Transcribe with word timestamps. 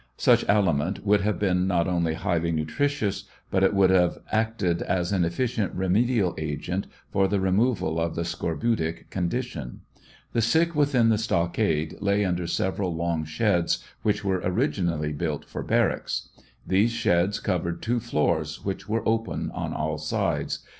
Such 0.17 0.43
aliment 0.49 1.05
would 1.05 1.21
have 1.21 1.37
been 1.37 1.67
not 1.67 1.87
only 1.87 2.15
highly 2.15 2.51
nutricious, 2.51 3.25
but 3.51 3.61
it 3.63 3.71
would 3.75 3.91
also 3.91 4.01
have 4.01 4.23
acted 4.45 4.81
as 4.81 5.11
an 5.11 5.23
efficient 5.23 5.75
remedial 5.75 6.33
agent 6.39 6.87
for 7.11 7.27
the 7.27 7.39
removal 7.39 7.99
of 7.99 8.15
the 8.15 8.23
scorbutic 8.23 9.11
condition. 9.11 9.81
The 10.33 10.41
sick 10.41 10.73
within 10.73 11.09
the 11.09 11.19
stockade 11.19 11.97
lay 12.01 12.25
under 12.25 12.47
several 12.47 12.95
long 12.95 13.25
sheds 13.25 13.85
which 14.01 14.25
were 14.25 14.41
originally 14.43 15.13
built 15.13 15.45
for 15.45 15.61
barracks. 15.61 16.29
These 16.65 16.91
sheds 16.93 17.39
covered 17.39 17.83
two 17.83 17.99
floors 17.99 18.65
which 18.65 18.89
were 18.89 19.07
open 19.07 19.51
on 19.51 19.71
all 19.71 19.99
sides. 19.99 20.65